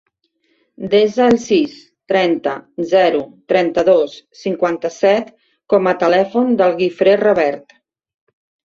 Desa 0.93 1.27
el 1.33 1.37
sis, 1.43 1.75
trenta, 2.13 2.55
zero, 2.95 3.21
trenta-dos, 3.55 4.19
cinquanta-set 4.47 5.33
com 5.75 5.95
a 5.95 5.99
telèfon 6.07 6.55
del 6.65 6.79
Guifré 6.83 7.17
Revert. 7.27 7.83